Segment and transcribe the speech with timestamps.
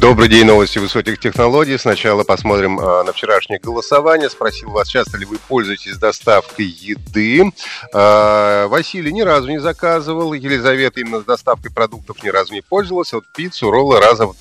[0.00, 1.76] Добрый день, новости высоких технологий.
[1.76, 4.30] Сначала посмотрим э, на вчерашнее голосование.
[4.30, 7.52] Спросил вас, часто ли вы пользуетесь доставкой еды.
[7.92, 10.32] Э, Василий ни разу не заказывал.
[10.32, 13.12] Елизавета именно с доставкой продуктов ни разу не пользовалась.
[13.12, 14.34] Вот пиццу, роллы раза в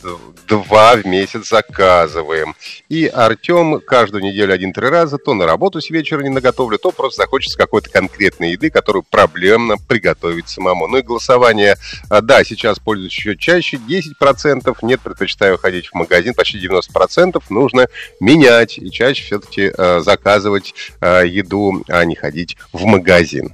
[0.47, 2.55] два в месяц заказываем.
[2.87, 7.23] И Артем каждую неделю один-три раза то на работу с вечера не наготовлю, то просто
[7.23, 10.87] захочется какой-то конкретной еды, которую проблемно приготовить самому.
[10.87, 11.75] Ну и голосование,
[12.09, 17.41] э, да, сейчас пользуюсь еще чаще, 10%, нет, предпочитаю предпочитаю ходить в магазин, почти 90%,
[17.49, 17.87] нужно
[18.19, 23.53] менять и чаще все-таки э, заказывать э, еду, а не ходить в магазин.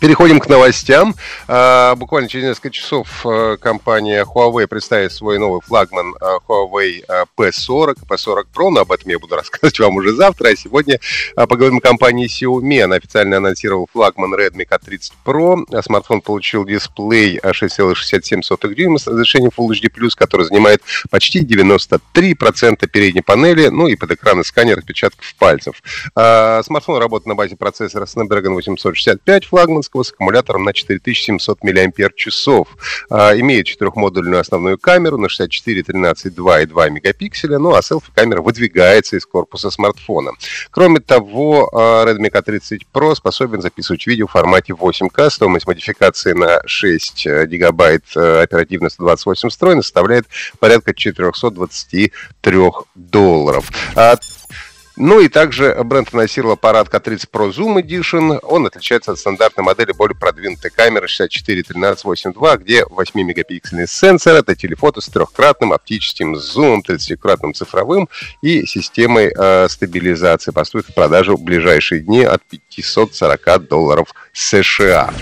[0.00, 1.14] Переходим к новостям.
[1.46, 7.02] А, буквально через несколько часов а, компания Huawei представит свой новый флагман а, Huawei
[7.38, 10.48] P40, P40 Pro, но об этом я буду рассказывать вам уже завтра.
[10.48, 11.00] А сегодня
[11.34, 12.82] поговорим о компании Xiaomi.
[12.82, 15.82] Она официально анонсировала флагман Redmi K30 Pro.
[15.82, 23.68] Смартфон получил дисплей 6,67 дюйма с разрешением Full HD+, который занимает почти 93% передней панели,
[23.68, 25.82] ну и под экраны сканер отпечатков пальцев.
[26.14, 32.28] Смартфон работает на базе процессора Snapdragon 865 флагман флагманского с аккумулятором на 4700 мАч.
[33.10, 38.42] А, имеет четырехмодульную основную камеру на 64, 13, 2 и 2 мегапикселя, ну а селфи-камера
[38.42, 40.32] выдвигается из корпуса смартфона.
[40.70, 45.30] Кроме того, а, Redmi K30 Pro способен записывать видео в формате 8К.
[45.30, 50.26] Стоимость модификации на 6 э, гигабайт э, оперативно 128 встроена составляет
[50.58, 52.12] порядка 423
[52.94, 53.70] долларов.
[55.00, 58.40] Ну и также бренд анонсировал аппарат K30 Pro Zoom Edition.
[58.42, 65.06] Он отличается от стандартной модели более продвинутой камеры 64-13-8.2, где 8-мегапиксельный сенсор, это телефото с
[65.06, 68.08] трехкратным оптическим зумом, 30-кратным цифровым
[68.42, 70.50] и системой э, стабилизации.
[70.50, 75.14] Поступит в продажу в ближайшие дни от 540 долларов США.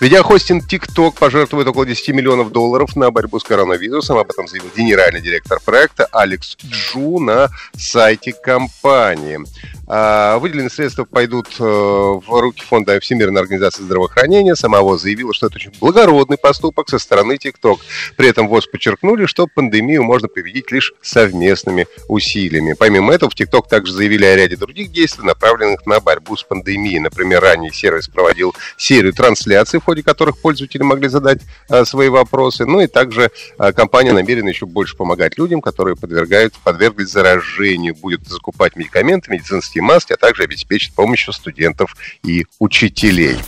[0.00, 4.18] Видеохостинг TikTok пожертвует около 10 миллионов долларов на борьбу с коронавирусом.
[4.18, 9.40] Об этом заявил генеральный директор проекта Алекс Джу на сайте компании.
[9.88, 14.56] А, выделенные средства пойдут э, в руки фонда Всемирной организации здравоохранения.
[14.56, 17.78] Самого заявила, что это очень благородный поступок со стороны TikTok.
[18.16, 22.74] При этом ВОЗ подчеркнули, что пандемию можно победить лишь совместными усилиями.
[22.76, 26.98] Помимо этого, в TikTok также заявили о ряде других действий, направленных на борьбу с пандемией.
[26.98, 32.66] Например, ранее сервис проводил серию трансляций, в ходе которых пользователи могли задать э, свои вопросы.
[32.66, 37.94] Ну и также э, компания намерена еще больше помогать людям, которые подвергают, подверглись заражению.
[37.94, 43.38] Будет закупать медикаменты, медицинские маски, а также обеспечит помощью студентов и учителей.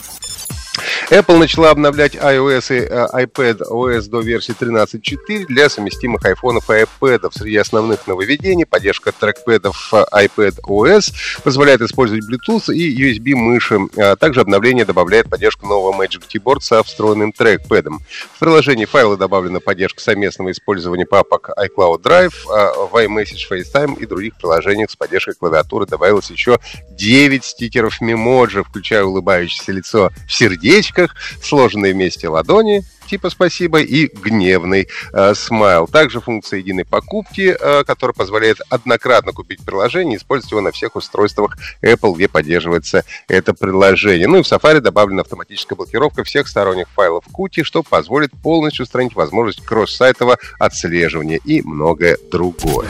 [1.09, 6.73] Apple начала обновлять iOS и э, iPad OS до версии 13.4 для совместимых айфонов и
[6.73, 7.31] iPad.
[7.33, 11.11] Среди основных нововведений поддержка трекпэдов iPad OS
[11.43, 13.79] позволяет использовать Bluetooth и USB мыши.
[13.97, 18.01] А также обновление добавляет поддержку нового Magic Keyboard со встроенным трекпэдом.
[18.35, 24.05] В приложении файла добавлена поддержка совместного использования папок iCloud Drive, а в iMessage, FaceTime и
[24.05, 26.59] других приложениях с поддержкой клавиатуры добавилось еще
[26.91, 30.58] 9 стикеров мемоджи, включая улыбающееся лицо в сердечко,
[30.89, 35.87] кавычках, сложенные вместе ладони, типа спасибо, и гневный э, смайл.
[35.87, 40.95] Также функция единой покупки, э, которая позволяет однократно купить приложение и использовать его на всех
[40.95, 44.27] устройствах Apple, где поддерживается это приложение.
[44.27, 49.15] Ну и в Safari добавлена автоматическая блокировка всех сторонних файлов Qt, что позволит полностью устранить
[49.15, 52.87] возможность кросс-сайтового отслеживания и многое другое.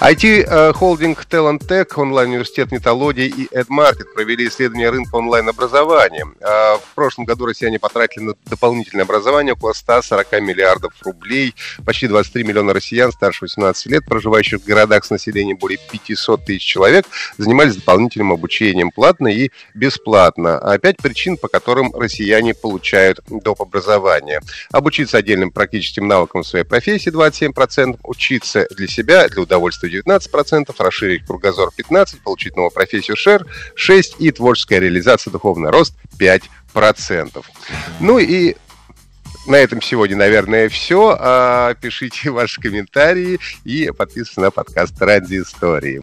[0.00, 6.26] IT-холдинг Talent Tech, онлайн-университет Металлодия и EdMarket провели исследование рынка онлайн-образования.
[6.42, 11.54] А, в прошлом году россияне потратили на дополнительное образование около 140 миллиардов рублей.
[11.86, 16.64] Почти 23 миллиона россиян старше 18 лет, проживающих в городах с населением более 500 тысяч
[16.64, 17.06] человек,
[17.38, 20.58] занимались дополнительным обучением платно и бесплатно.
[20.58, 23.62] А пять причин, по которым россияне получают доп.
[23.62, 24.40] образование.
[24.72, 30.74] Обучиться отдельным практическим навыкам в своей профессии 27%, учиться для себя, для удовольствия удовольствие 19%,
[30.78, 33.46] расширить кругозор 15%, получить новую профессию шер
[33.76, 37.44] 6% и творческая реализация, духовный рост 5%.
[38.00, 38.56] Ну и
[39.46, 41.16] на этом сегодня, наверное, все.
[41.18, 46.02] А, пишите ваши комментарии и подписывайтесь на подкаст «Ради истории».